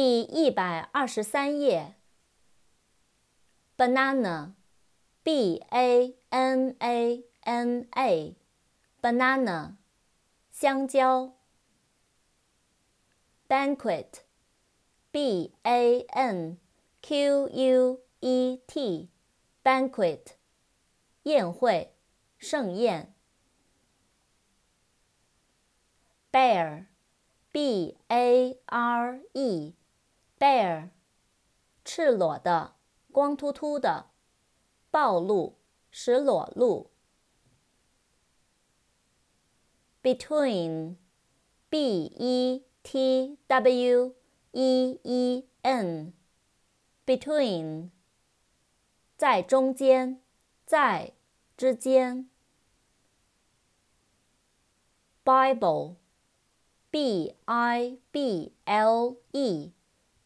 [0.00, 1.96] 第一百二十三页。
[3.76, 9.74] banana，b a n a n a，banana，
[10.52, 11.32] 香蕉。
[13.48, 16.58] banquet，b a n
[17.02, 20.20] q u e t，banquet，
[21.24, 21.92] 宴会、
[22.38, 23.12] 盛宴。
[26.30, 26.84] bear，b-a-r-e
[30.39, 30.89] E，bear，
[31.85, 32.75] 赤裸的，
[33.11, 34.09] 光秃秃的，
[34.91, 35.55] 暴露，
[35.89, 36.91] 使裸露。
[40.01, 44.15] Between，B E T W
[44.51, 47.91] E E N，between，
[49.17, 50.21] 在中间，
[50.65, 51.13] 在
[51.55, 52.29] 之间。
[55.23, 59.15] Bible。B I B L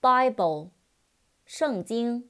[0.02, 0.70] Bible，
[1.46, 2.28] 圣经。